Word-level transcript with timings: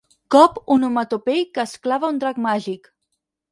Cop 0.35 0.55
onomatopeic 0.75 1.53
que 1.59 1.63
es 1.65 1.75
clava 1.85 2.11
un 2.17 2.25
drac 2.25 2.43
màgic. 2.49 2.93